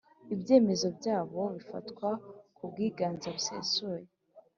Ibyemezo 0.33 0.87
byayo 0.97 1.41
bifatwa 1.55 2.09
ku 2.55 2.63
bwiganze 2.71 3.27
busesuye 3.35 4.05